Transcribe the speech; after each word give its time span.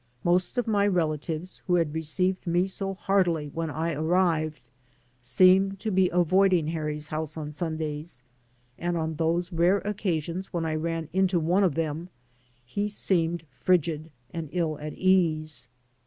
Most 0.23 0.57
of 0.57 0.65
my 0.65 0.87
relatives, 0.87 1.61
who 1.67 1.75
had 1.75 1.93
received 1.93 2.47
me 2.47 2.65
so 2.65 2.95
heartily 2.95 3.49
when 3.53 3.69
I 3.69 3.93
arrived, 3.93 4.59
seemed 5.21 5.79
to 5.81 5.91
be 5.91 6.09
avoiding 6.09 6.65
Harry's 6.69 7.09
house 7.09 7.37
on 7.37 7.51
Sundays, 7.51 8.23
and 8.79 8.97
on 8.97 9.17
those 9.17 9.53
rare 9.53 9.77
occasions 9.77 10.51
when 10.51 10.65
I 10.65 10.73
ran 10.73 11.07
into 11.13 11.39
one 11.39 11.63
of 11.63 11.75
them 11.75 12.09
he 12.65 12.87
seemed 12.87 13.43
frigid 13.51 14.09
and 14.33 14.49
ill 14.51 14.79
at 14.79 14.93
ease. 14.93 15.67